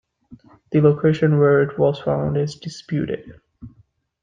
The 0.71 0.81
location 0.81 1.37
where 1.37 1.61
it 1.61 1.77
was 1.77 1.99
found 1.99 2.35
is 2.35 2.55
disputed. 2.55 3.39